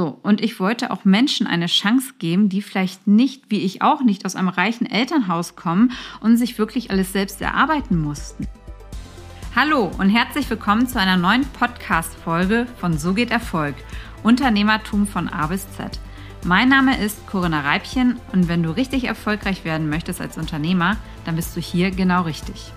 So, 0.00 0.18
und 0.22 0.40
ich 0.40 0.58
wollte 0.58 0.92
auch 0.92 1.04
Menschen 1.04 1.46
eine 1.46 1.66
Chance 1.66 2.14
geben, 2.18 2.48
die 2.48 2.62
vielleicht 2.62 3.06
nicht, 3.06 3.50
wie 3.50 3.60
ich 3.60 3.82
auch 3.82 4.00
nicht, 4.00 4.24
aus 4.24 4.34
einem 4.34 4.48
reichen 4.48 4.86
Elternhaus 4.86 5.56
kommen 5.56 5.92
und 6.20 6.38
sich 6.38 6.56
wirklich 6.56 6.90
alles 6.90 7.12
selbst 7.12 7.42
erarbeiten 7.42 8.00
mussten. 8.00 8.48
Hallo 9.54 9.90
und 9.98 10.08
herzlich 10.08 10.48
willkommen 10.48 10.88
zu 10.88 10.98
einer 10.98 11.18
neuen 11.18 11.44
Podcast-Folge 11.44 12.66
von 12.78 12.96
So 12.96 13.12
geht 13.12 13.30
Erfolg. 13.30 13.74
Unternehmertum 14.22 15.06
von 15.06 15.28
A 15.28 15.48
bis 15.48 15.70
Z. 15.72 16.00
Mein 16.46 16.70
Name 16.70 16.98
ist 16.98 17.26
Corinna 17.26 17.60
Reibchen 17.60 18.18
und 18.32 18.48
wenn 18.48 18.62
du 18.62 18.70
richtig 18.70 19.04
erfolgreich 19.04 19.66
werden 19.66 19.90
möchtest 19.90 20.22
als 20.22 20.38
Unternehmer, 20.38 20.96
dann 21.26 21.36
bist 21.36 21.54
du 21.54 21.60
hier 21.60 21.90
genau 21.90 22.22
richtig. 22.22 22.72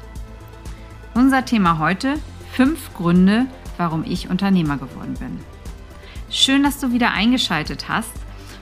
Unser 1.13 1.45
Thema 1.45 1.79
heute: 1.79 2.15
fünf 2.51 2.93
Gründe, 2.95 3.45
warum 3.77 4.03
ich 4.05 4.29
Unternehmer 4.29 4.75
geworden 4.75 5.13
bin. 5.17 5.52
Schön, 6.35 6.63
dass 6.63 6.79
du 6.79 6.91
wieder 6.91 7.11
eingeschaltet 7.11 7.89
hast. 7.89 8.11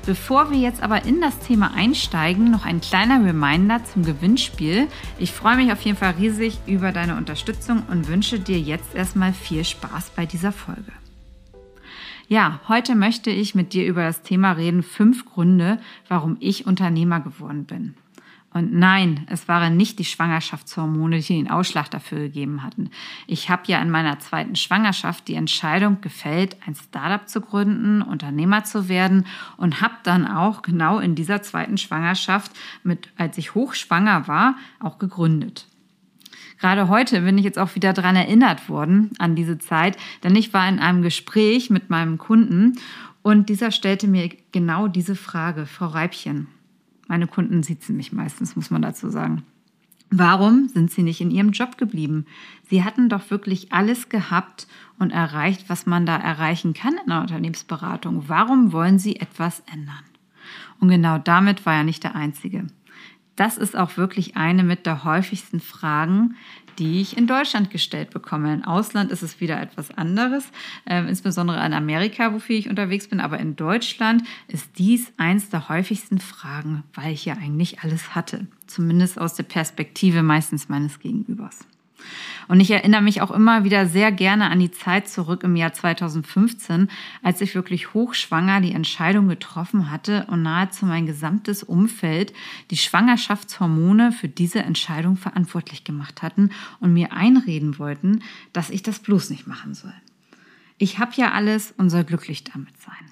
Bevor 0.06 0.52
wir 0.52 0.58
jetzt 0.58 0.84
aber 0.84 1.06
in 1.06 1.22
das 1.22 1.40
Thema 1.40 1.74
einsteigen, 1.74 2.52
noch 2.52 2.66
ein 2.66 2.82
kleiner 2.82 3.24
Reminder 3.26 3.82
zum 3.86 4.04
Gewinnspiel. 4.04 4.88
Ich 5.18 5.32
freue 5.32 5.56
mich 5.56 5.72
auf 5.72 5.82
jeden 5.84 5.96
Fall 5.96 6.16
riesig 6.20 6.60
über 6.68 6.92
deine 6.92 7.16
Unterstützung 7.16 7.84
und 7.90 8.10
wünsche 8.10 8.42
dir 8.42 8.60
jetzt 8.60 8.94
erstmal 8.94 9.32
viel 9.32 9.64
Spaß 9.64 10.12
bei 10.18 10.26
dieser 10.26 10.52
Folge. 10.52 10.92
Ja, 12.28 12.60
heute 12.68 12.94
möchte 12.94 13.30
ich 13.32 13.56
mit 13.56 13.72
dir 13.72 13.86
über 13.86 14.04
das 14.04 14.22
Thema 14.22 14.52
reden, 14.52 14.84
fünf 14.84 15.26
Gründe, 15.26 15.80
warum 16.10 16.36
ich 16.42 16.68
Unternehmer 16.68 17.22
geworden 17.22 17.64
bin. 17.64 17.96
Und 18.54 18.74
nein, 18.74 19.26
es 19.30 19.48
waren 19.48 19.78
nicht 19.78 19.98
die 19.98 20.06
Schwangerschaftshormone, 20.06 21.20
die 21.20 21.36
den 21.36 21.50
Ausschlag 21.50 21.90
dafür 21.90 22.20
gegeben 22.20 22.64
hatten. 22.64 22.90
Ich 23.26 23.50
habe 23.50 23.64
ja 23.68 23.82
in 23.82 23.90
meiner 23.90 24.20
zweiten 24.20 24.58
Schwangerschaft 24.58 25.30
die 25.30 25.36
Entscheidung 25.36 26.02
gefällt, 26.02 26.58
ein 26.68 26.76
Startup 26.76 27.28
zu 27.30 27.40
gründen, 27.40 28.02
Unternehmer 28.02 28.66
zu 28.66 28.90
werden 28.90 29.26
und 29.56 29.80
habe 29.80 29.94
dann 30.04 30.28
auch 30.28 30.64
genau 30.64 31.00
in 31.00 31.16
dieser 31.16 31.42
zweiten 31.42 31.78
Schwangerschaft, 31.78 32.52
mit, 32.84 33.10
als 33.18 33.38
ich 33.38 33.56
hochschwanger 33.56 34.28
war, 34.28 34.56
auch 34.82 35.00
gegründet. 35.00 35.68
Gerade 36.60 36.90
heute 36.90 37.22
bin 37.22 37.38
ich 37.38 37.46
jetzt 37.46 37.58
auch 37.58 37.76
wieder 37.76 37.94
dran 37.94 38.18
erinnert 38.18 38.68
worden 38.68 39.12
an 39.18 39.36
diese 39.36 39.60
Zeit, 39.60 39.98
denn 40.24 40.36
ich 40.36 40.54
war 40.54 40.68
in 40.68 40.80
einem 40.80 41.02
Gespräch 41.04 41.70
mit 41.70 41.90
meinem 41.90 42.18
Kunden 42.18 42.78
und 43.22 43.48
dieser 43.48 43.72
stellte 43.72 44.08
mir 44.08 44.30
genau 44.52 44.90
diese 44.90 45.16
Frage, 45.16 45.66
Frau 45.66 45.88
Reibchen. 45.88 46.48
Meine 47.12 47.28
Kunden 47.28 47.62
sitzen 47.62 47.98
mich 47.98 48.14
meistens, 48.14 48.56
muss 48.56 48.72
man 48.72 48.82
dazu 48.82 49.10
sagen. 49.10 49.44
Warum 50.12 50.70
sind 50.70 50.92
sie 50.92 51.04
nicht 51.04 51.20
in 51.20 51.30
ihrem 51.30 51.52
Job 51.52 51.78
geblieben? 51.78 52.26
Sie 52.70 52.86
hatten 52.86 53.10
doch 53.10 53.30
wirklich 53.30 53.74
alles 53.74 54.08
gehabt 54.08 54.66
und 54.98 55.12
erreicht, 55.12 55.66
was 55.68 55.86
man 55.86 56.06
da 56.06 56.16
erreichen 56.16 56.74
kann 56.74 56.94
in 56.94 57.12
einer 57.12 57.20
Unternehmensberatung. 57.20 58.30
Warum 58.30 58.72
wollen 58.72 58.98
sie 58.98 59.18
etwas 59.18 59.62
ändern? 59.70 60.06
Und 60.80 60.88
genau 60.88 61.18
damit 61.18 61.66
war 61.66 61.74
er 61.74 61.84
nicht 61.84 62.06
der 62.06 62.16
Einzige. 62.16 62.68
Das 63.36 63.58
ist 63.58 63.76
auch 63.76 63.98
wirklich 63.98 64.36
eine 64.36 64.64
mit 64.64 64.86
der 64.86 65.04
häufigsten 65.04 65.60
Fragen, 65.60 66.36
die 66.80 67.02
ich 67.02 67.18
in 67.18 67.28
Deutschland 67.28 67.70
gestellt 67.70 68.12
bekomme. 68.12 68.54
Im 68.54 68.64
Ausland 68.64 69.12
ist 69.12 69.22
es 69.22 69.40
wieder 69.40 69.62
etwas 69.62 69.92
anderes, 69.92 70.50
äh, 70.86 71.00
insbesondere 71.08 71.66
in 71.66 71.74
Amerika, 71.74 72.34
wofür 72.34 72.56
ich 72.56 72.70
unterwegs 72.70 73.08
bin. 73.08 73.20
Aber 73.20 73.40
in 73.40 73.56
Deutschland 73.56 74.24
ist 74.48 74.78
dies 74.78 75.12
eins 75.18 75.50
der 75.50 75.70
häufigsten 75.70 76.20
Fragen, 76.20 76.84
weil 76.94 77.14
ich 77.14 77.26
ja 77.26 77.36
eigentlich 77.36 77.82
alles 77.82 78.16
hatte. 78.16 78.48
Zumindest 78.68 79.20
aus 79.20 79.36
der 79.36 79.44
Perspektive 79.44 80.24
meistens 80.24 80.70
meines 80.70 81.00
Gegenübers. 81.00 81.60
Und 82.48 82.60
ich 82.60 82.72
erinnere 82.72 83.02
mich 83.02 83.22
auch 83.22 83.32
immer 83.32 83.64
wieder 83.64 83.86
sehr 83.86 84.12
gerne 84.12 84.50
an 84.50 84.60
die 84.60 84.72
Zeit 84.72 85.08
zurück 85.08 85.44
im 85.44 85.56
Jahr 85.56 85.74
2015, 85.74 86.90
als 87.24 87.42
ich 87.42 87.56
wirklich 87.56 87.94
hochschwanger 87.94 88.62
die 88.62 88.74
Entscheidung 88.74 89.28
getroffen 89.28 89.92
hatte 89.92 90.26
und 90.30 90.42
nahezu 90.42 90.86
mein 90.86 91.06
gesamtes 91.06 91.64
Umfeld 91.64 92.34
die 92.70 92.78
Schwangerschaftshormone 92.78 94.12
für 94.12 94.28
diese 94.28 94.60
Entscheidung 94.60 95.18
verantwortlich 95.18 95.84
gemacht 95.84 96.22
hatten 96.22 96.50
und 96.80 96.94
mir 96.94 97.14
einreden 97.14 97.80
wollten, 97.80 98.22
dass 98.54 98.70
ich 98.70 98.84
das 98.84 99.00
bloß 99.00 99.30
nicht 99.30 99.48
machen 99.48 99.74
soll. 99.74 99.94
Ich 100.78 101.00
habe 101.00 101.12
ja 101.16 101.32
alles 101.32 101.74
und 101.78 101.90
soll 101.90 102.04
glücklich 102.04 102.44
damit 102.44 102.82
sein. 102.82 103.11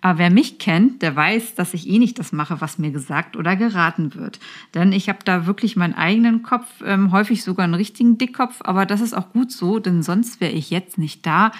Aber 0.00 0.18
wer 0.18 0.30
mich 0.30 0.58
kennt, 0.58 1.02
der 1.02 1.16
weiß, 1.16 1.56
dass 1.56 1.74
ich 1.74 1.88
eh 1.88 1.98
nicht 1.98 2.18
das 2.18 2.32
mache, 2.32 2.60
was 2.60 2.78
mir 2.78 2.92
gesagt 2.92 3.36
oder 3.36 3.56
geraten 3.56 4.14
wird. 4.14 4.38
Denn 4.74 4.92
ich 4.92 5.08
habe 5.08 5.18
da 5.24 5.46
wirklich 5.46 5.74
meinen 5.74 5.94
eigenen 5.94 6.42
Kopf, 6.42 6.66
ähm, 6.84 7.10
häufig 7.10 7.42
sogar 7.42 7.64
einen 7.64 7.74
richtigen 7.74 8.16
Dickkopf, 8.16 8.60
aber 8.62 8.86
das 8.86 9.00
ist 9.00 9.14
auch 9.14 9.32
gut 9.32 9.50
so, 9.50 9.80
denn 9.80 10.02
sonst 10.02 10.40
wäre 10.40 10.52
ich 10.52 10.70
jetzt 10.70 10.98
nicht 10.98 11.26
da, 11.26 11.50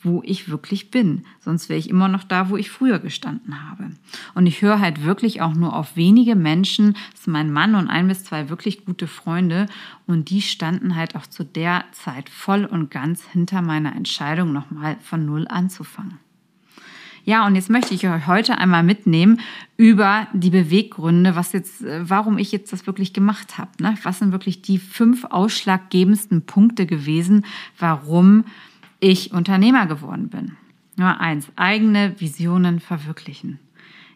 wo 0.00 0.22
ich 0.24 0.48
wirklich 0.48 0.90
bin. 0.90 1.24
Sonst 1.40 1.68
wäre 1.68 1.78
ich 1.78 1.90
immer 1.90 2.08
noch 2.08 2.24
da, 2.24 2.50
wo 2.50 2.56
ich 2.56 2.70
früher 2.70 2.98
gestanden 2.98 3.68
habe. 3.68 3.90
Und 4.34 4.46
ich 4.46 4.62
höre 4.62 4.80
halt 4.80 5.04
wirklich 5.04 5.40
auch 5.40 5.54
nur 5.54 5.74
auf 5.74 5.96
wenige 5.96 6.36
Menschen. 6.36 6.94
Das 7.12 7.22
ist 7.22 7.26
mein 7.26 7.52
Mann 7.52 7.74
und 7.74 7.88
ein 7.88 8.08
bis 8.08 8.24
zwei 8.24 8.48
wirklich 8.48 8.84
gute 8.84 9.06
Freunde. 9.06 9.66
Und 10.06 10.30
die 10.30 10.42
standen 10.42 10.94
halt 10.94 11.16
auch 11.16 11.26
zu 11.26 11.44
der 11.44 11.84
Zeit 11.92 12.28
voll 12.28 12.64
und 12.64 12.90
ganz 12.90 13.24
hinter 13.24 13.62
meiner 13.62 13.94
Entscheidung, 13.96 14.52
nochmal 14.52 14.96
von 15.02 15.26
Null 15.26 15.46
anzufangen. 15.48 16.18
Ja, 17.28 17.46
und 17.46 17.56
jetzt 17.56 17.68
möchte 17.68 17.92
ich 17.92 18.08
euch 18.08 18.26
heute 18.26 18.56
einmal 18.56 18.82
mitnehmen 18.82 19.38
über 19.76 20.28
die 20.32 20.48
Beweggründe, 20.48 21.36
was 21.36 21.52
jetzt, 21.52 21.84
äh, 21.84 22.08
warum 22.08 22.38
ich 22.38 22.52
jetzt 22.52 22.72
das 22.72 22.86
wirklich 22.86 23.12
gemacht 23.12 23.58
habe. 23.58 23.70
Ne? 23.80 23.98
Was 24.02 24.20
sind 24.20 24.32
wirklich 24.32 24.62
die 24.62 24.78
fünf 24.78 25.26
ausschlaggebendsten 25.26 26.46
Punkte 26.46 26.86
gewesen, 26.86 27.44
warum 27.78 28.44
ich 28.98 29.34
Unternehmer 29.34 29.84
geworden 29.84 30.30
bin? 30.30 30.52
Nummer 30.96 31.20
eins, 31.20 31.50
eigene 31.56 32.18
Visionen 32.18 32.80
verwirklichen. 32.80 33.58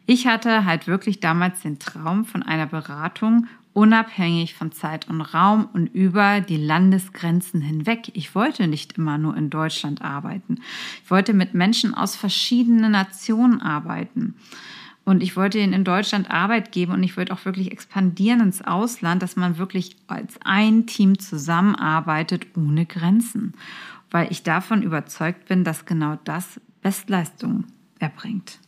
Ich 0.06 0.26
hatte 0.26 0.64
halt 0.64 0.86
wirklich 0.86 1.20
damals 1.20 1.60
den 1.60 1.78
Traum 1.78 2.24
von 2.24 2.42
einer 2.42 2.66
Beratung 2.66 3.46
unabhängig 3.74 4.54
von 4.54 4.72
Zeit 4.72 5.08
und 5.08 5.20
Raum 5.20 5.68
und 5.72 5.86
über 5.86 6.40
die 6.40 6.56
Landesgrenzen 6.56 7.60
hinweg. 7.60 8.10
Ich 8.14 8.34
wollte 8.34 8.68
nicht 8.68 8.98
immer 8.98 9.18
nur 9.18 9.36
in 9.36 9.50
Deutschland 9.50 10.02
arbeiten. 10.02 10.58
Ich 11.04 11.10
wollte 11.10 11.32
mit 11.32 11.54
Menschen 11.54 11.94
aus 11.94 12.16
verschiedenen 12.16 12.92
Nationen 12.92 13.60
arbeiten. 13.60 14.34
Und 15.04 15.22
ich 15.22 15.36
wollte 15.36 15.58
ihnen 15.58 15.72
in 15.72 15.84
Deutschland 15.84 16.30
Arbeit 16.30 16.70
geben 16.70 16.92
und 16.92 17.02
ich 17.02 17.16
wollte 17.16 17.32
auch 17.32 17.44
wirklich 17.44 17.72
expandieren 17.72 18.40
ins 18.40 18.62
Ausland, 18.62 19.20
dass 19.20 19.34
man 19.34 19.58
wirklich 19.58 19.96
als 20.06 20.38
ein 20.44 20.86
Team 20.86 21.18
zusammenarbeitet 21.18 22.46
ohne 22.56 22.86
Grenzen. 22.86 23.54
Weil 24.10 24.30
ich 24.30 24.44
davon 24.44 24.82
überzeugt 24.82 25.46
bin, 25.48 25.64
dass 25.64 25.86
genau 25.86 26.18
das 26.24 26.60
Bestleistung 26.82 27.64
erbringt. 27.98 28.58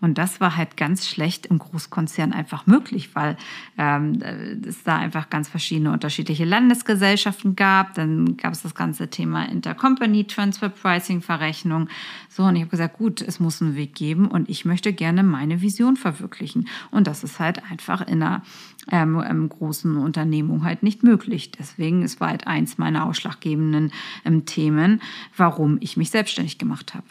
Und 0.00 0.18
das 0.18 0.40
war 0.40 0.56
halt 0.56 0.76
ganz 0.76 1.08
schlecht 1.08 1.46
im 1.46 1.58
Großkonzern 1.58 2.32
einfach 2.32 2.66
möglich, 2.66 3.14
weil 3.14 3.36
ähm, 3.78 4.20
es 4.66 4.82
da 4.82 4.96
einfach 4.96 5.30
ganz 5.30 5.48
verschiedene 5.48 5.92
unterschiedliche 5.92 6.44
Landesgesellschaften 6.44 7.56
gab. 7.56 7.94
Dann 7.94 8.36
gab 8.36 8.52
es 8.52 8.62
das 8.62 8.74
ganze 8.74 9.08
Thema 9.08 9.48
Intercompany 9.48 10.24
Transfer 10.24 10.68
Pricing 10.68 11.22
Verrechnung. 11.22 11.88
So, 12.28 12.44
und 12.44 12.56
ich 12.56 12.62
habe 12.62 12.70
gesagt, 12.70 12.98
gut, 12.98 13.22
es 13.22 13.40
muss 13.40 13.62
einen 13.62 13.76
Weg 13.76 13.94
geben 13.94 14.28
und 14.28 14.48
ich 14.48 14.64
möchte 14.64 14.92
gerne 14.92 15.22
meine 15.22 15.60
Vision 15.60 15.96
verwirklichen. 15.96 16.68
Und 16.90 17.06
das 17.06 17.24
ist 17.24 17.40
halt 17.40 17.62
einfach 17.70 18.00
in 18.06 18.22
einer 18.22 18.42
ähm, 18.90 19.22
ähm, 19.26 19.48
großen 19.48 19.96
Unternehmung 19.96 20.64
halt 20.64 20.82
nicht 20.82 21.02
möglich. 21.02 21.50
Deswegen, 21.52 22.02
es 22.02 22.20
halt 22.20 22.46
eins 22.46 22.78
meiner 22.78 23.06
ausschlaggebenden 23.06 23.92
ähm, 24.24 24.44
Themen, 24.44 25.00
warum 25.36 25.78
ich 25.80 25.96
mich 25.96 26.10
selbstständig 26.10 26.58
gemacht 26.58 26.94
habe. 26.94 27.06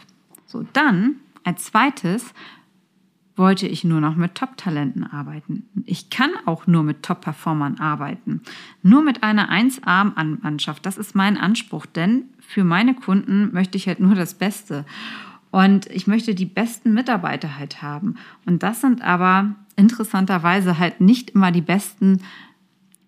So, 0.46 0.66
dann 0.74 1.16
als 1.44 1.66
zweites 1.66 2.34
wollte 3.36 3.68
ich 3.68 3.84
nur 3.84 4.00
noch 4.00 4.16
mit 4.16 4.36
Top-Talenten 4.36 5.04
arbeiten. 5.04 5.68
Ich 5.86 6.10
kann 6.10 6.30
auch 6.46 6.68
nur 6.68 6.84
mit 6.84 7.02
Top-Performern 7.04 7.80
arbeiten. 7.80 8.42
Nur 8.84 9.02
mit 9.02 9.24
einer 9.24 9.50
1A-Mannschaft. 9.52 10.86
Das 10.86 10.98
ist 10.98 11.16
mein 11.16 11.38
Anspruch, 11.38 11.86
denn 11.86 12.26
für 12.40 12.64
meine 12.64 12.94
Kunden 12.94 13.52
möchte 13.52 13.78
ich 13.78 13.88
halt 13.88 14.00
nur 14.00 14.16
das 14.16 14.36
Beste. 14.36 14.86
Und 15.50 15.88
ich 15.88 16.08
möchte 16.08 16.36
die 16.36 16.46
besten 16.46 16.94
Mitarbeiter 16.94 17.58
halt 17.58 17.82
haben. 17.82 18.16
Und 18.46 18.64
das 18.64 18.82
sind 18.82 19.02
aber 19.02 19.56
interessanterweise 19.76 20.78
halt 20.78 21.02
nicht 21.02 21.32
immer 21.32 21.52
die 21.52 21.62
besten 21.62 22.22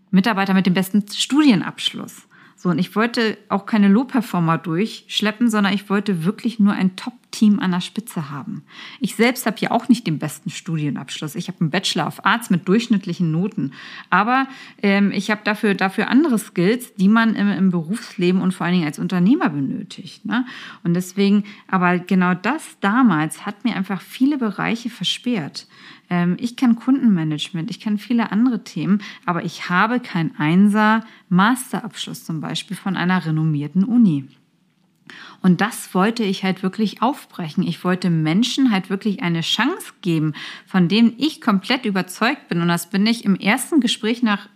Mitarbeiter 0.09 0.53
mit 0.53 0.65
dem 0.65 0.73
besten 0.73 1.05
Studienabschluss. 1.07 2.27
So, 2.57 2.69
und 2.69 2.79
ich 2.79 2.95
wollte 2.95 3.37
auch 3.49 3.65
keine 3.65 3.89
Low-Performer 3.89 4.57
durchschleppen, 4.57 5.49
sondern 5.49 5.73
ich 5.73 5.89
wollte 5.89 6.23
wirklich 6.23 6.57
nur 6.57 6.73
ein 6.73 6.95
Top-Team 6.95 7.59
an 7.59 7.71
der 7.71 7.81
Spitze 7.81 8.31
haben. 8.31 8.63
Ich 9.01 9.15
selbst 9.15 9.45
habe 9.45 9.57
ja 9.59 9.71
auch 9.71 9.89
nicht 9.89 10.07
den 10.07 10.19
besten 10.19 10.49
Studienabschluss. 10.49 11.35
Ich 11.35 11.49
habe 11.49 11.59
einen 11.59 11.69
Bachelor 11.69 12.07
of 12.07 12.25
Arts 12.25 12.49
mit 12.49 12.67
durchschnittlichen 12.67 13.29
Noten. 13.29 13.73
Aber 14.09 14.47
ähm, 14.81 15.11
ich 15.11 15.29
habe 15.31 15.41
dafür, 15.43 15.73
dafür 15.73 16.07
andere 16.07 16.39
Skills, 16.39 16.95
die 16.95 17.09
man 17.09 17.35
im, 17.35 17.51
im 17.51 17.71
Berufsleben 17.71 18.41
und 18.41 18.53
vor 18.53 18.65
allen 18.65 18.75
Dingen 18.75 18.87
als 18.87 18.99
Unternehmer 18.99 19.49
benötigt. 19.49 20.23
Ne? 20.25 20.45
Und 20.83 20.93
deswegen, 20.93 21.43
aber 21.67 21.99
genau 21.99 22.35
das 22.35 22.77
damals 22.79 23.45
hat 23.45 23.65
mir 23.65 23.75
einfach 23.75 24.01
viele 24.01 24.37
Bereiche 24.37 24.89
versperrt. 24.89 25.67
Ähm, 26.09 26.37
ich 26.39 26.55
kann 26.55 26.75
Kundenmanagement, 26.75 27.69
ich 27.71 27.79
kann 27.79 27.97
viele 27.97 28.31
andere 28.31 28.63
Themen, 28.63 29.01
aber 29.25 29.43
ich 29.43 29.69
habe 29.69 29.99
kein 29.99 30.35
Einser 30.37 31.03
Masterabschluss 31.29 32.23
zum 32.23 32.41
Beispiel 32.41 32.77
von 32.77 32.95
einer 32.95 33.25
renommierten 33.25 33.83
Uni. 33.83 34.27
Und 35.41 35.61
das 35.61 35.93
wollte 35.93 36.23
ich 36.23 36.43
halt 36.43 36.63
wirklich 36.63 37.01
aufbrechen. 37.01 37.63
Ich 37.63 37.83
wollte 37.83 38.09
Menschen 38.09 38.71
halt 38.71 38.89
wirklich 38.89 39.21
eine 39.21 39.41
Chance 39.41 39.93
geben, 40.01 40.33
von 40.65 40.87
denen 40.87 41.13
ich 41.17 41.41
komplett 41.41 41.85
überzeugt 41.85 42.47
bin. 42.47 42.61
Und 42.61 42.67
das 42.67 42.89
bin 42.89 43.05
ich 43.05 43.25
im 43.25 43.35
ersten 43.35 43.79
Gespräch 43.79 44.23
nach 44.23 44.49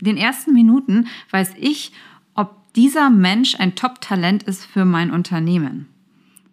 den 0.00 0.16
ersten 0.16 0.52
Minuten, 0.52 1.08
weiß 1.30 1.54
ich, 1.58 1.92
ob 2.34 2.72
dieser 2.74 3.10
Mensch 3.10 3.56
ein 3.58 3.74
Top-Talent 3.74 4.44
ist 4.44 4.64
für 4.64 4.84
mein 4.84 5.10
Unternehmen. 5.10 5.88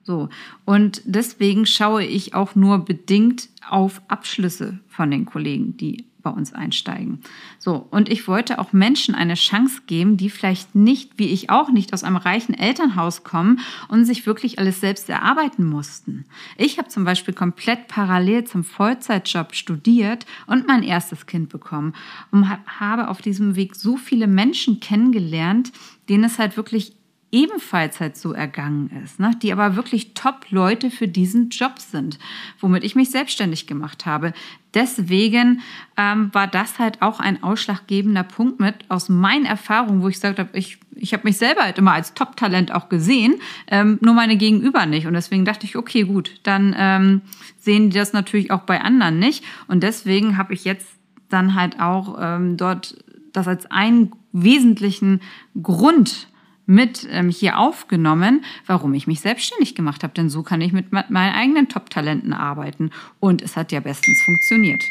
So. 0.06 0.30
Und 0.66 1.02
deswegen 1.06 1.66
schaue 1.66 2.06
ich 2.06 2.36
auch 2.36 2.56
nur 2.56 2.86
bedingt 2.86 3.50
auf 3.68 4.02
Abschlüsse 4.08 4.80
von 4.88 5.10
den 5.10 5.26
Kollegen, 5.26 5.76
die 5.78 6.06
bei 6.22 6.30
uns 6.32 6.54
einsteigen. 6.54 7.20
So, 7.60 7.88
und 7.92 8.10
ich 8.10 8.28
wollte 8.28 8.58
auch 8.60 8.74
Menschen 8.74 9.14
eine 9.14 9.36
Chance 9.36 9.84
geben, 9.86 10.18
die 10.18 10.32
vielleicht 10.32 10.74
nicht, 10.74 11.18
wie 11.18 11.28
ich 11.28 11.52
auch 11.52 11.72
nicht, 11.72 11.94
aus 11.94 12.04
einem 12.04 12.18
reichen 12.18 12.56
Elternhaus 12.56 13.24
kommen 13.24 13.60
und 13.90 14.06
sich 14.06 14.26
wirklich 14.26 14.58
alles 14.58 14.82
selbst 14.82 15.08
erarbeiten 15.08 15.66
mussten. 15.66 16.26
Ich 16.58 16.80
habe 16.80 16.90
zum 16.90 17.06
Beispiel 17.06 17.34
komplett 17.34 17.88
parallel 17.88 18.44
zum 18.44 18.64
Vollzeitjob 18.64 19.54
studiert 19.54 20.26
und 20.48 20.68
mein 20.68 20.82
erstes 20.82 21.28
Kind 21.28 21.50
bekommen 21.50 21.94
und 22.32 22.50
habe 22.50 23.08
auf 23.08 23.22
diesem 23.22 23.56
Weg 23.56 23.76
so 23.76 23.96
viele 23.96 24.28
Menschen 24.28 24.80
kennengelernt, 24.80 25.72
denen 26.10 26.24
es 26.24 26.40
halt 26.40 26.58
wirklich 26.58 26.96
ebenfalls 27.36 28.00
halt 28.00 28.16
so 28.16 28.32
ergangen 28.32 28.90
ist, 29.04 29.20
ne? 29.20 29.32
die 29.42 29.52
aber 29.52 29.76
wirklich 29.76 30.14
Top-Leute 30.14 30.90
für 30.90 31.10
diesen 31.10 31.50
Job 31.50 31.80
sind, 31.80 32.18
womit 32.62 32.86
ich 32.86 32.96
mich 32.96 33.12
selbstständig 33.12 33.68
gemacht 33.68 34.06
habe. 34.06 34.32
Deswegen 34.74 35.60
ähm, 35.98 36.30
war 36.34 36.48
das 36.48 36.80
halt 36.80 37.02
auch 37.02 37.20
ein 37.20 37.44
ausschlaggebender 37.44 38.24
Punkt 38.24 38.62
mit 38.62 38.76
aus 38.88 39.10
meinen 39.10 39.46
Erfahrungen, 39.46 40.02
wo 40.02 40.08
ich 40.08 40.16
gesagt 40.16 40.40
habe, 40.40 40.58
ich, 40.58 40.78
ich 40.96 41.12
habe 41.12 41.26
mich 41.26 41.36
selber 41.36 41.64
halt 41.64 41.78
immer 41.78 41.92
als 41.92 42.14
Top-Talent 42.14 42.74
auch 42.74 42.88
gesehen, 42.88 43.36
ähm, 43.68 44.00
nur 44.02 44.14
meine 44.14 44.38
Gegenüber 44.38 44.86
nicht. 44.86 45.06
Und 45.06 45.14
deswegen 45.14 45.44
dachte 45.44 45.66
ich, 45.66 45.76
okay, 45.76 46.04
gut, 46.04 46.40
dann 46.44 46.74
ähm, 46.78 47.22
sehen 47.58 47.90
die 47.90 47.98
das 47.98 48.14
natürlich 48.14 48.52
auch 48.52 48.62
bei 48.62 48.80
anderen 48.80 49.20
nicht. 49.20 49.44
Und 49.68 49.84
deswegen 49.84 50.38
habe 50.38 50.54
ich 50.54 50.64
jetzt 50.64 50.88
dann 51.28 51.54
halt 51.54 51.82
auch 51.82 52.18
ähm, 52.18 52.56
dort 52.56 52.96
das 53.34 53.46
als 53.50 53.66
einen 53.66 54.14
wesentlichen 54.32 55.20
Grund 55.62 56.30
mit 56.66 57.08
ähm, 57.12 57.30
hier 57.30 57.60
aufgenommen, 57.60 58.44
warum 58.66 58.94
ich 58.94 59.08
mich 59.08 59.22
selbstständig 59.22 59.76
gemacht 59.76 60.04
habe. 60.04 60.14
Denn 60.14 60.30
so 60.30 60.44
kann 60.44 60.62
ich 60.62 60.74
mit 60.74 60.92
meinen 60.92 61.14
eigenen 61.14 61.70
Top-Talenten 61.70 62.34
arbeiten. 62.34 62.92
Und 63.20 63.42
es 63.42 63.56
hat 63.56 63.72
ja 63.72 63.80
bestens 63.80 64.22
funktioniert. 64.24 64.84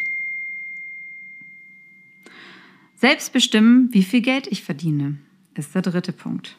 Selbst 2.96 3.32
bestimmen, 3.32 3.88
wie 3.92 4.02
viel 4.02 4.22
Geld 4.22 4.46
ich 4.46 4.62
verdiene, 4.62 5.18
ist 5.54 5.74
der 5.74 5.82
dritte 5.82 6.12
Punkt. 6.12 6.56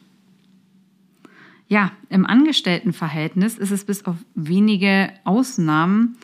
Ja, 1.68 1.92
im 2.10 2.26
Angestelltenverhältnis 2.26 3.58
ist 3.58 3.72
es 3.72 3.86
bis 3.86 4.06
auf 4.06 4.18
wenige 4.36 5.12
Ausnahmen 5.24 6.18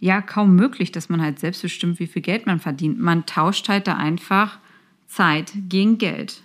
ja 0.00 0.20
kaum 0.20 0.56
möglich, 0.56 0.90
dass 0.90 1.08
man 1.08 1.22
halt 1.22 1.38
selbst 1.38 1.62
bestimmt, 1.62 2.00
wie 2.00 2.08
viel 2.08 2.22
Geld 2.22 2.46
man 2.46 2.58
verdient. 2.58 2.98
Man 2.98 3.26
tauscht 3.26 3.68
halt 3.68 3.86
da 3.86 3.94
einfach 3.94 4.58
Zeit 5.06 5.52
gegen 5.68 5.98
Geld. 5.98 6.42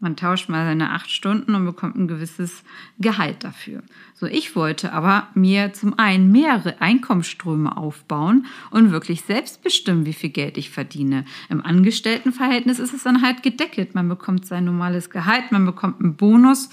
Man 0.00 0.16
tauscht 0.16 0.48
mal 0.48 0.64
seine 0.64 0.90
acht 0.92 1.10
Stunden 1.10 1.54
und 1.54 1.66
bekommt 1.66 1.96
ein 1.96 2.08
gewisses 2.08 2.64
Gehalt 2.98 3.44
dafür. 3.44 3.82
So, 4.14 4.26
ich 4.26 4.56
wollte 4.56 4.92
aber 4.92 5.28
mir 5.34 5.74
zum 5.74 5.98
einen 5.98 6.32
mehrere 6.32 6.80
Einkommensströme 6.80 7.76
aufbauen 7.76 8.46
und 8.70 8.92
wirklich 8.92 9.22
selbst 9.22 9.62
bestimmen, 9.62 10.06
wie 10.06 10.14
viel 10.14 10.30
Geld 10.30 10.56
ich 10.56 10.70
verdiene. 10.70 11.26
Im 11.50 11.64
Angestelltenverhältnis 11.64 12.78
ist 12.78 12.94
es 12.94 13.02
dann 13.02 13.20
halt 13.20 13.42
gedeckelt. 13.42 13.94
Man 13.94 14.08
bekommt 14.08 14.46
sein 14.46 14.64
normales 14.64 15.10
Gehalt, 15.10 15.52
man 15.52 15.66
bekommt 15.66 16.00
einen 16.00 16.16
Bonus. 16.16 16.70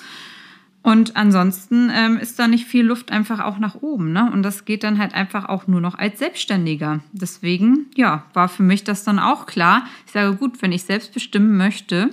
Und 0.87 1.17
ansonsten 1.17 1.91
ähm, 1.93 2.17
ist 2.17 2.39
da 2.39 2.47
nicht 2.47 2.65
viel 2.65 2.85
Luft 2.85 3.11
einfach 3.11 3.41
auch 3.41 3.59
nach 3.59 3.75
oben. 3.75 4.13
Ne? 4.13 4.31
Und 4.31 4.41
das 4.41 4.63
geht 4.63 4.85
dann 4.85 4.99
halt 4.99 5.13
einfach 5.13 5.49
auch 5.49 5.67
nur 5.67 5.81
noch 5.81 5.95
als 5.95 6.19
Selbstständiger. 6.19 7.01
Deswegen, 7.11 7.87
ja, 7.95 8.23
war 8.33 8.47
für 8.47 8.63
mich 8.63 8.85
das 8.85 9.03
dann 9.03 9.19
auch 9.19 9.47
klar. 9.47 9.85
Ich 10.05 10.13
sage, 10.13 10.37
gut, 10.37 10.61
wenn 10.61 10.71
ich 10.71 10.83
selbst 10.83 11.13
bestimmen 11.13 11.57
möchte, 11.57 12.11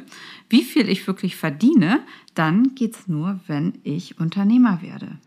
wie 0.55 0.63
viel 0.63 0.89
ich 0.89 1.05
wirklich 1.09 1.35
verdiene, 1.35 1.99
dann 2.35 2.77
geht 2.77 2.95
es 2.95 3.09
nur, 3.09 3.41
wenn 3.49 3.73
ich 3.83 4.21
Unternehmer 4.21 4.83
werde. 4.83 5.19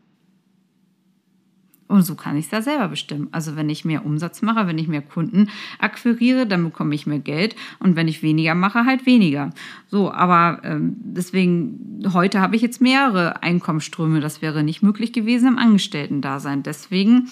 Und 1.89 2.03
so 2.03 2.15
kann 2.15 2.37
ich 2.37 2.45
es 2.45 2.51
da 2.51 2.61
selber 2.61 2.87
bestimmen. 2.87 3.27
Also 3.31 3.57
wenn 3.57 3.69
ich 3.69 3.83
mehr 3.83 4.05
Umsatz 4.05 4.41
mache, 4.41 4.67
wenn 4.67 4.77
ich 4.77 4.87
mehr 4.87 5.01
Kunden 5.01 5.49
akquiriere, 5.79 6.47
dann 6.47 6.63
bekomme 6.63 6.95
ich 6.95 7.07
mehr 7.07 7.19
Geld. 7.19 7.57
Und 7.79 7.97
wenn 7.97 8.07
ich 8.07 8.23
weniger 8.23 8.55
mache, 8.55 8.85
halt 8.85 9.05
weniger. 9.05 9.49
So, 9.89 10.13
aber 10.13 10.61
ähm, 10.63 10.95
deswegen, 10.97 12.01
heute 12.13 12.39
habe 12.39 12.55
ich 12.55 12.61
jetzt 12.61 12.79
mehrere 12.79 13.43
Einkommensströme. 13.43 14.21
Das 14.21 14.41
wäre 14.41 14.63
nicht 14.63 14.81
möglich 14.81 15.11
gewesen 15.11 15.49
im 15.49 15.57
Angestellten-Dasein. 15.57 16.63
Deswegen 16.63 17.27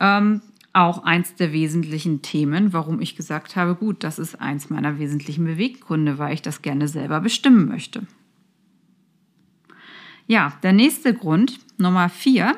ähm, 0.00 0.40
auch 0.72 1.02
eins 1.02 1.34
der 1.34 1.52
wesentlichen 1.52 2.22
Themen, 2.22 2.72
warum 2.72 3.00
ich 3.00 3.16
gesagt 3.16 3.56
habe, 3.56 3.74
gut, 3.74 4.04
das 4.04 4.18
ist 4.18 4.40
eins 4.40 4.70
meiner 4.70 4.98
wesentlichen 4.98 5.44
Beweggründe, 5.44 6.18
weil 6.18 6.34
ich 6.34 6.42
das 6.42 6.62
gerne 6.62 6.86
selber 6.86 7.20
bestimmen 7.20 7.66
möchte. 7.66 8.06
Ja, 10.26 10.52
der 10.62 10.72
nächste 10.72 11.12
Grund, 11.12 11.58
Nummer 11.76 12.08
vier, 12.08 12.56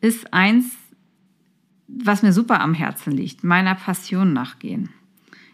ist 0.00 0.34
eins, 0.34 0.76
was 1.86 2.22
mir 2.22 2.32
super 2.32 2.60
am 2.60 2.74
Herzen 2.74 3.12
liegt, 3.12 3.44
meiner 3.44 3.76
Passion 3.76 4.32
nachgehen. 4.32 4.88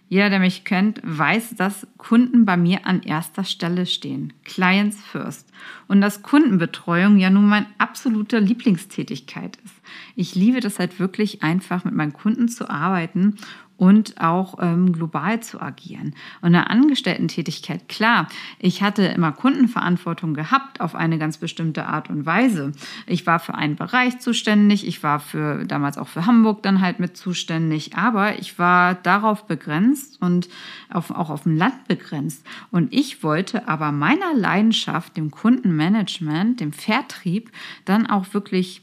Jeder, 0.08 0.30
der 0.30 0.38
mich 0.38 0.64
kennt, 0.64 1.00
weiß, 1.04 1.56
dass 1.56 1.86
Kunden 1.98 2.46
bei 2.46 2.56
mir 2.56 2.86
an 2.86 3.02
erster 3.02 3.44
Stelle 3.44 3.84
stehen. 3.84 4.32
Clients 4.44 5.02
first. 5.02 5.50
Und 5.86 6.00
dass 6.00 6.22
Kundenbetreuung 6.22 7.18
ja 7.18 7.28
nun 7.28 7.46
meine 7.46 7.66
absolute 7.76 8.38
Lieblingstätigkeit 8.38 9.58
ist. 9.64 9.74
Ich 10.16 10.34
liebe 10.34 10.60
das 10.60 10.78
halt 10.78 10.98
wirklich 10.98 11.42
einfach 11.42 11.84
mit 11.84 11.94
meinen 11.94 12.14
Kunden 12.14 12.48
zu 12.48 12.70
arbeiten 12.70 13.36
und 13.78 14.20
auch 14.20 14.56
ähm, 14.60 14.92
global 14.92 15.40
zu 15.40 15.62
agieren. 15.62 16.14
Und 16.42 16.48
eine 16.48 16.68
Angestellten-Tätigkeit, 16.68 17.88
klar, 17.88 18.28
ich 18.58 18.82
hatte 18.82 19.04
immer 19.04 19.32
Kundenverantwortung 19.32 20.34
gehabt 20.34 20.80
auf 20.80 20.94
eine 20.94 21.16
ganz 21.16 21.38
bestimmte 21.38 21.86
Art 21.86 22.10
und 22.10 22.26
Weise. 22.26 22.72
Ich 23.06 23.24
war 23.26 23.38
für 23.38 23.54
einen 23.54 23.76
Bereich 23.76 24.18
zuständig, 24.18 24.86
ich 24.86 25.02
war 25.02 25.20
für 25.20 25.64
damals 25.64 25.96
auch 25.96 26.08
für 26.08 26.26
Hamburg 26.26 26.62
dann 26.64 26.80
halt 26.80 26.98
mit 26.98 27.16
zuständig, 27.16 27.96
aber 27.96 28.38
ich 28.38 28.58
war 28.58 28.96
darauf 28.96 29.46
begrenzt 29.46 30.20
und 30.20 30.48
auf, 30.90 31.12
auch 31.12 31.30
auf 31.30 31.44
dem 31.44 31.56
Land 31.56 31.86
begrenzt. 31.86 32.44
Und 32.72 32.92
ich 32.92 33.22
wollte 33.22 33.68
aber 33.68 33.92
meiner 33.92 34.34
Leidenschaft, 34.34 35.16
dem 35.16 35.30
Kundenmanagement, 35.30 36.58
dem 36.58 36.72
Vertrieb, 36.72 37.52
dann 37.84 38.08
auch 38.08 38.34
wirklich 38.34 38.82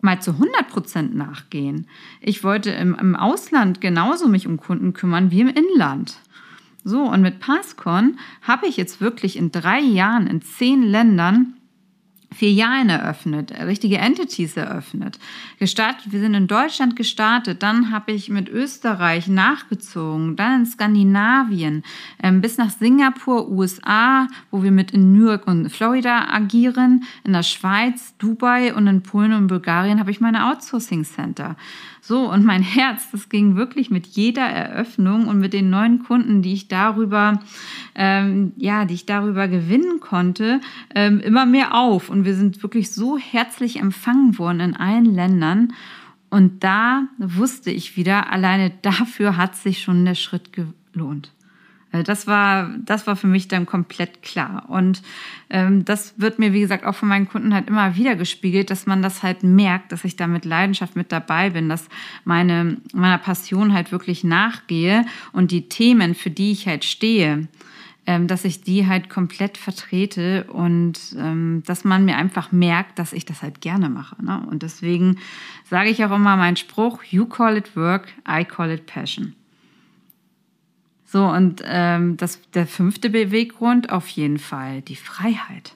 mal 0.00 0.20
zu 0.20 0.32
100 0.32 0.68
Prozent 0.68 1.14
nachgehen. 1.14 1.86
Ich 2.20 2.44
wollte 2.44 2.70
im, 2.70 2.94
im 2.94 3.16
Ausland 3.16 3.80
genauso 3.80 4.28
mich 4.28 4.46
um 4.46 4.56
Kunden 4.56 4.92
kümmern 4.92 5.30
wie 5.30 5.40
im 5.40 5.48
Inland. 5.48 6.16
So, 6.84 7.02
und 7.02 7.20
mit 7.20 7.40
Passcon 7.40 8.18
habe 8.42 8.66
ich 8.66 8.76
jetzt 8.76 9.00
wirklich 9.00 9.36
in 9.36 9.50
drei 9.50 9.80
Jahren 9.80 10.26
in 10.28 10.42
zehn 10.42 10.82
Ländern 10.82 11.54
Filialen 12.34 12.90
eröffnet, 12.90 13.52
richtige 13.60 13.98
Entities 13.98 14.56
eröffnet. 14.56 15.18
Gestartet, 15.58 16.12
wir 16.12 16.20
sind 16.20 16.34
in 16.34 16.46
Deutschland 16.46 16.96
gestartet, 16.96 17.62
dann 17.62 17.90
habe 17.90 18.12
ich 18.12 18.28
mit 18.28 18.48
Österreich 18.48 19.28
nachgezogen, 19.28 20.36
dann 20.36 20.60
in 20.60 20.66
Skandinavien, 20.66 21.82
ähm, 22.22 22.40
bis 22.40 22.58
nach 22.58 22.70
Singapur, 22.70 23.48
USA, 23.48 24.28
wo 24.50 24.62
wir 24.62 24.72
mit 24.72 24.90
in 24.90 25.12
New 25.12 25.26
York 25.26 25.46
und 25.46 25.70
Florida 25.70 26.28
agieren, 26.30 27.04
in 27.24 27.32
der 27.32 27.42
Schweiz, 27.42 28.14
Dubai 28.18 28.74
und 28.74 28.86
in 28.86 29.02
Polen 29.02 29.32
und 29.32 29.46
Bulgarien 29.46 29.98
habe 30.00 30.10
ich 30.10 30.20
meine 30.20 30.50
Outsourcing 30.50 31.04
Center. 31.04 31.56
So, 32.06 32.30
und 32.30 32.44
mein 32.44 32.62
Herz, 32.62 33.10
das 33.10 33.28
ging 33.28 33.56
wirklich 33.56 33.90
mit 33.90 34.06
jeder 34.06 34.46
Eröffnung 34.46 35.26
und 35.26 35.40
mit 35.40 35.52
den 35.52 35.70
neuen 35.70 36.04
Kunden, 36.04 36.40
die 36.40 36.52
ich 36.52 36.68
darüber, 36.68 37.40
ähm, 37.96 38.52
ja, 38.56 38.84
die 38.84 38.94
ich 38.94 39.06
darüber 39.06 39.48
gewinnen 39.48 39.98
konnte, 39.98 40.60
ähm, 40.94 41.18
immer 41.18 41.46
mehr 41.46 41.74
auf. 41.74 42.08
Und 42.08 42.15
wir 42.24 42.34
sind 42.34 42.62
wirklich 42.62 42.90
so 42.90 43.18
herzlich 43.18 43.78
empfangen 43.78 44.38
worden 44.38 44.60
in 44.60 44.76
allen 44.76 45.04
Ländern. 45.04 45.72
Und 46.30 46.64
da 46.64 47.04
wusste 47.18 47.70
ich 47.70 47.96
wieder, 47.96 48.32
alleine 48.32 48.72
dafür 48.82 49.36
hat 49.36 49.56
sich 49.56 49.82
schon 49.82 50.04
der 50.04 50.14
Schritt 50.14 50.50
gelohnt. 50.52 51.32
Äh, 51.92 52.02
das 52.02 52.26
war, 52.26 52.70
das 52.84 53.06
war 53.06 53.16
für 53.16 53.26
mich 53.26 53.48
dann 53.48 53.66
komplett 53.66 54.22
klar. 54.22 54.64
Und 54.68 55.02
ähm, 55.50 55.84
das 55.84 56.14
wird 56.18 56.38
mir, 56.38 56.52
wie 56.52 56.60
gesagt, 56.60 56.84
auch 56.84 56.94
von 56.94 57.08
meinen 57.08 57.28
Kunden 57.28 57.54
halt 57.54 57.68
immer 57.68 57.96
wieder 57.96 58.16
gespiegelt, 58.16 58.70
dass 58.70 58.86
man 58.86 59.02
das 59.02 59.22
halt 59.22 59.42
merkt, 59.42 59.92
dass 59.92 60.04
ich 60.04 60.16
da 60.16 60.26
mit 60.26 60.44
Leidenschaft 60.44 60.96
mit 60.96 61.12
dabei 61.12 61.50
bin, 61.50 61.68
dass 61.68 61.88
meine, 62.24 62.78
meiner 62.92 63.18
Passion 63.18 63.72
halt 63.72 63.92
wirklich 63.92 64.24
nachgehe 64.24 65.04
und 65.32 65.50
die 65.50 65.68
Themen, 65.68 66.14
für 66.14 66.30
die 66.30 66.52
ich 66.52 66.66
halt 66.66 66.84
stehe, 66.84 67.48
ähm, 68.06 68.28
dass 68.28 68.44
ich 68.44 68.62
die 68.62 68.86
halt 68.86 69.10
komplett 69.10 69.58
vertrete 69.58 70.44
und 70.44 70.98
ähm, 71.18 71.62
dass 71.66 71.84
man 71.84 72.04
mir 72.04 72.16
einfach 72.16 72.52
merkt, 72.52 72.98
dass 72.98 73.12
ich 73.12 73.24
das 73.24 73.42
halt 73.42 73.60
gerne 73.60 73.88
mache. 73.88 74.24
Ne? 74.24 74.46
Und 74.48 74.62
deswegen 74.62 75.18
sage 75.68 75.90
ich 75.90 76.04
auch 76.04 76.14
immer 76.14 76.36
meinen 76.36 76.56
Spruch, 76.56 77.02
you 77.04 77.26
call 77.26 77.56
it 77.56 77.76
work, 77.76 78.08
I 78.28 78.44
call 78.44 78.70
it 78.70 78.86
passion. 78.86 79.34
So, 81.04 81.24
und 81.26 81.62
ähm, 81.64 82.16
das, 82.16 82.40
der 82.52 82.66
fünfte 82.66 83.10
Beweggrund 83.10 83.90
auf 83.90 84.08
jeden 84.08 84.38
Fall 84.38 84.82
die 84.82 84.96
Freiheit. 84.96 85.74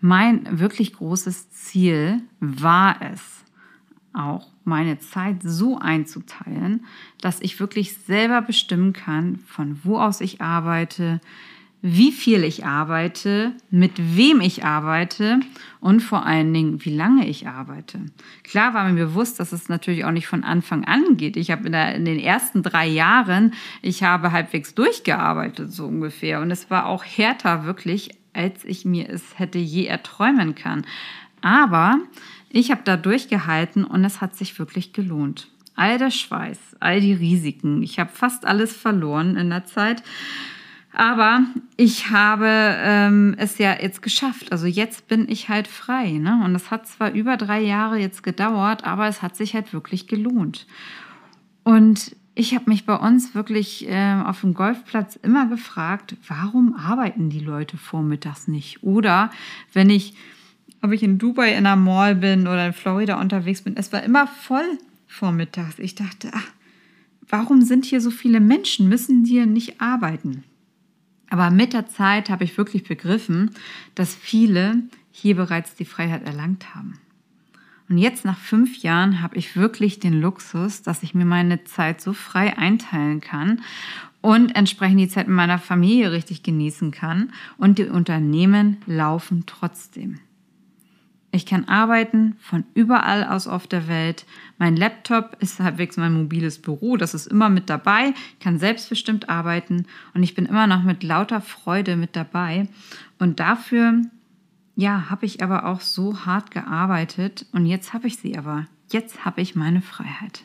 mein 0.00 0.58
wirklich 0.58 0.92
großes 0.92 1.50
Ziel 1.50 2.20
war 2.40 3.00
es, 3.00 3.44
auch 4.12 4.46
meine 4.64 4.98
Zeit 4.98 5.42
so 5.42 5.78
einzuteilen, 5.78 6.84
dass 7.20 7.40
ich 7.40 7.58
wirklich 7.60 7.96
selber 7.98 8.42
bestimmen 8.42 8.92
kann, 8.92 9.38
von 9.46 9.80
wo 9.82 9.98
aus 9.98 10.20
ich 10.20 10.40
arbeite, 10.40 11.20
wie 11.86 12.12
viel 12.12 12.44
ich 12.44 12.64
arbeite, 12.64 13.52
mit 13.68 13.92
wem 14.16 14.40
ich 14.40 14.64
arbeite 14.64 15.40
und 15.80 16.00
vor 16.00 16.24
allen 16.24 16.50
Dingen, 16.54 16.82
wie 16.82 16.96
lange 16.96 17.28
ich 17.28 17.46
arbeite. 17.46 18.00
Klar 18.42 18.72
war 18.72 18.88
mir 18.88 19.04
bewusst, 19.04 19.38
dass 19.38 19.52
es 19.52 19.68
natürlich 19.68 20.06
auch 20.06 20.10
nicht 20.10 20.26
von 20.26 20.44
Anfang 20.44 20.86
an 20.86 21.18
geht. 21.18 21.36
Ich 21.36 21.50
habe 21.50 21.66
in, 21.66 21.74
in, 21.74 22.06
den 22.06 22.18
ersten 22.18 22.62
drei 22.62 22.86
Jahren, 22.86 23.52
ich 23.82 24.02
habe 24.02 24.32
halbwegs 24.32 24.74
durchgearbeitet, 24.74 25.74
so 25.74 25.84
ungefähr. 25.84 26.40
Und 26.40 26.50
es 26.50 26.70
war 26.70 26.86
auch 26.86 27.04
härter 27.04 27.66
wirklich, 27.66 28.12
als 28.32 28.64
ich 28.64 28.86
mir 28.86 29.10
es 29.10 29.38
hätte 29.38 29.58
je 29.58 29.84
erträumen 29.84 30.54
können. 30.54 30.86
Aber 31.42 31.98
ich 32.48 32.70
habe 32.70 32.80
da 32.82 32.96
durchgehalten 32.96 33.84
und 33.84 34.06
es 34.06 34.22
hat 34.22 34.36
sich 34.36 34.58
wirklich 34.58 34.94
gelohnt. 34.94 35.50
All 35.76 35.98
der 35.98 36.10
Schweiß, 36.10 36.76
all 36.80 37.02
die 37.02 37.12
Risiken. 37.12 37.82
Ich 37.82 37.98
habe 37.98 38.10
fast 38.10 38.46
alles 38.46 38.74
verloren 38.74 39.36
in 39.36 39.50
der 39.50 39.66
Zeit. 39.66 40.02
Aber 40.94 41.44
ich 41.76 42.10
habe 42.10 42.46
ähm, 42.48 43.34
es 43.36 43.58
ja 43.58 43.76
jetzt 43.80 44.00
geschafft. 44.00 44.52
Also 44.52 44.66
jetzt 44.66 45.08
bin 45.08 45.28
ich 45.28 45.48
halt 45.48 45.66
frei. 45.66 46.12
Ne? 46.12 46.40
Und 46.44 46.54
es 46.54 46.70
hat 46.70 46.86
zwar 46.86 47.10
über 47.10 47.36
drei 47.36 47.60
Jahre 47.60 47.98
jetzt 47.98 48.22
gedauert, 48.22 48.84
aber 48.84 49.08
es 49.08 49.20
hat 49.20 49.34
sich 49.36 49.54
halt 49.54 49.72
wirklich 49.72 50.06
gelohnt. 50.06 50.68
Und 51.64 52.14
ich 52.36 52.54
habe 52.54 52.70
mich 52.70 52.86
bei 52.86 52.94
uns 52.94 53.34
wirklich 53.34 53.88
äh, 53.88 54.22
auf 54.24 54.42
dem 54.42 54.54
Golfplatz 54.54 55.16
immer 55.16 55.46
gefragt, 55.48 56.16
warum 56.28 56.74
arbeiten 56.76 57.28
die 57.28 57.40
Leute 57.40 57.76
vormittags 57.76 58.46
nicht? 58.46 58.84
Oder 58.84 59.30
wenn 59.72 59.90
ich, 59.90 60.14
ob 60.80 60.92
ich 60.92 61.02
in 61.02 61.18
Dubai 61.18 61.52
in 61.52 61.66
einer 61.66 61.76
Mall 61.76 62.14
bin 62.14 62.42
oder 62.42 62.68
in 62.68 62.72
Florida 62.72 63.20
unterwegs 63.20 63.62
bin, 63.62 63.76
es 63.76 63.92
war 63.92 64.04
immer 64.04 64.28
voll 64.28 64.78
vormittags. 65.08 65.80
Ich 65.80 65.96
dachte, 65.96 66.30
ach, 66.32 66.46
warum 67.28 67.62
sind 67.62 67.84
hier 67.84 68.00
so 68.00 68.10
viele 68.10 68.38
Menschen? 68.38 68.88
Müssen 68.88 69.24
die 69.24 69.44
nicht 69.44 69.80
arbeiten? 69.80 70.44
Aber 71.30 71.50
mit 71.50 71.72
der 71.72 71.86
Zeit 71.86 72.30
habe 72.30 72.44
ich 72.44 72.56
wirklich 72.56 72.84
begriffen, 72.84 73.50
dass 73.94 74.14
viele 74.14 74.82
hier 75.10 75.36
bereits 75.36 75.74
die 75.74 75.84
Freiheit 75.84 76.24
erlangt 76.24 76.74
haben. 76.74 76.98
Und 77.88 77.98
jetzt 77.98 78.24
nach 78.24 78.38
fünf 78.38 78.78
Jahren 78.78 79.20
habe 79.20 79.36
ich 79.36 79.56
wirklich 79.56 80.00
den 80.00 80.20
Luxus, 80.20 80.82
dass 80.82 81.02
ich 81.02 81.14
mir 81.14 81.26
meine 81.26 81.64
Zeit 81.64 82.00
so 82.00 82.12
frei 82.12 82.56
einteilen 82.56 83.20
kann 83.20 83.60
und 84.22 84.56
entsprechend 84.56 85.00
die 85.00 85.08
Zeit 85.08 85.28
mit 85.28 85.36
meiner 85.36 85.58
Familie 85.58 86.10
richtig 86.10 86.42
genießen 86.42 86.92
kann. 86.92 87.32
Und 87.58 87.78
die 87.78 87.84
Unternehmen 87.84 88.78
laufen 88.86 89.44
trotzdem. 89.46 90.18
Ich 91.34 91.46
kann 91.46 91.64
arbeiten 91.64 92.36
von 92.38 92.62
überall 92.74 93.24
aus 93.24 93.48
auf 93.48 93.66
der 93.66 93.88
Welt. 93.88 94.24
Mein 94.56 94.76
Laptop 94.76 95.36
ist 95.40 95.58
halbwegs 95.58 95.96
mein 95.96 96.14
mobiles 96.14 96.62
Büro, 96.62 96.96
das 96.96 97.12
ist 97.12 97.26
immer 97.26 97.48
mit 97.48 97.68
dabei, 97.68 98.14
ich 98.34 98.38
kann 98.38 98.60
selbstbestimmt 98.60 99.28
arbeiten 99.28 99.86
und 100.14 100.22
ich 100.22 100.36
bin 100.36 100.46
immer 100.46 100.68
noch 100.68 100.84
mit 100.84 101.02
lauter 101.02 101.40
Freude 101.40 101.96
mit 101.96 102.14
dabei. 102.14 102.68
Und 103.18 103.40
dafür, 103.40 104.02
ja, 104.76 105.10
habe 105.10 105.26
ich 105.26 105.42
aber 105.42 105.66
auch 105.66 105.80
so 105.80 106.24
hart 106.24 106.52
gearbeitet 106.52 107.46
und 107.50 107.66
jetzt 107.66 107.92
habe 107.94 108.06
ich 108.06 108.16
sie 108.18 108.38
aber. 108.38 108.68
Jetzt 108.92 109.24
habe 109.24 109.40
ich 109.40 109.56
meine 109.56 109.82
Freiheit. 109.82 110.44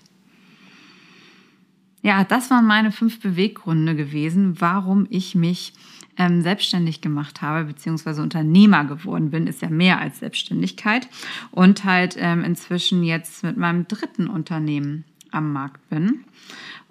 Ja, 2.01 2.23
das 2.23 2.49
waren 2.49 2.65
meine 2.65 2.91
fünf 2.91 3.19
Beweggründe 3.19 3.95
gewesen, 3.95 4.59
warum 4.59 5.05
ich 5.11 5.35
mich 5.35 5.73
ähm, 6.19 6.41
selbstständig 6.41 7.01
gemacht 7.01 7.41
habe, 7.41 7.63
beziehungsweise 7.65 8.21
Unternehmer 8.21 8.85
geworden 8.85 9.31
bin, 9.31 9.47
ist 9.47 9.63
ja 9.63 9.69
mehr 9.69 9.99
als 9.99 10.19
Selbstständigkeit. 10.19 11.07
Und 11.49 11.85
halt 11.85 12.15
ähm, 12.19 12.43
inzwischen 12.43 13.03
jetzt 13.03 13.43
mit 13.43 13.57
meinem 13.57 13.87
dritten 13.87 14.27
Unternehmen 14.27 15.05
am 15.31 15.51
Markt 15.53 15.89
bin. 15.89 16.25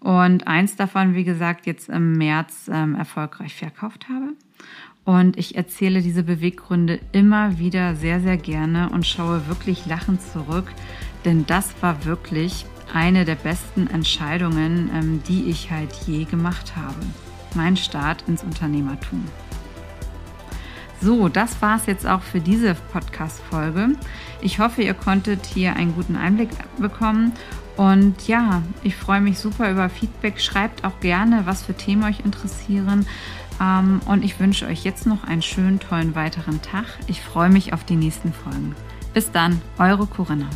Und 0.01 0.47
eins 0.47 0.77
davon, 0.77 1.15
wie 1.15 1.25
gesagt, 1.25 1.67
jetzt 1.67 1.89
im 1.89 2.15
März 2.15 2.71
ähm, 2.73 2.95
erfolgreich 2.95 3.55
verkauft 3.55 4.09
habe. 4.09 4.33
Und 5.05 5.39
ich 5.39 5.57
erzähle 5.57 6.03
diese 6.03 6.23
Beweggründe 6.23 7.01
immer 7.13 7.59
wieder 7.59 7.97
sehr, 7.97 8.21
sehr 8.21 8.37
gerne 8.37 8.91
und 8.91 9.07
schaue 9.07 9.47
wirklich 9.49 9.87
lachend 9.87 10.21
zurück, 10.23 10.67
denn 11.25 11.47
das 11.47 11.75
war 11.83 12.05
wirklich 12.05 12.67
eine 12.93 13.25
der 13.25 13.35
besten 13.35 13.87
Entscheidungen, 13.89 14.91
ähm, 14.95 15.23
die 15.29 15.45
ich 15.51 15.71
halt 15.71 15.93
je 16.07 16.25
gemacht 16.25 16.77
habe 16.77 16.97
mein 17.55 17.77
Start 17.77 18.25
ins 18.27 18.43
Unternehmertum. 18.43 19.25
So, 21.01 21.29
das 21.29 21.63
war 21.63 21.77
es 21.77 21.87
jetzt 21.87 22.07
auch 22.07 22.23
für 22.23 22.41
diese 22.41 22.75
Podcast-Folge. 22.93 23.91
Ich 24.41 24.59
hoffe, 24.59 24.83
ihr 24.83 24.95
konntet 24.95 25.47
hier 25.47 25.77
einen 25.77 25.95
guten 25.95 26.17
Einblick 26.17 26.51
bekommen. 26.79 27.33
Und 27.77 28.27
ja, 28.27 28.63
ich 28.83 28.97
freue 28.97 29.21
mich 29.21 29.39
super 29.39 29.71
über 29.71 29.89
Feedback. 29.89 30.41
Schreibt 30.41 30.85
auch 30.85 30.99
gerne, 30.99 31.43
was 31.45 31.63
für 31.63 31.75
Themen 31.75 32.03
euch 32.03 32.21
interessieren. 32.25 33.07
Ähm, 33.61 34.01
und 34.07 34.25
ich 34.25 34.41
wünsche 34.41 34.67
euch 34.67 34.83
jetzt 34.83 35.07
noch 35.07 35.23
einen 35.23 35.43
schönen, 35.43 35.79
tollen 35.79 36.17
weiteren 36.17 36.61
Tag. 36.63 36.87
Ich 37.07 37.21
freue 37.21 37.51
mich 37.51 37.73
auf 37.73 37.85
die 37.85 37.97
nächsten 37.97 38.33
Folgen. 38.33 38.75
Bis 39.15 39.31
dann, 39.31 39.63
eure 39.79 40.07
Corinna. 40.07 40.49